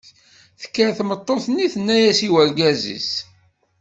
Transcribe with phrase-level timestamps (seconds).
[0.61, 3.11] Tekker tmeṭṭut-nni tenna-as i urgaz-is.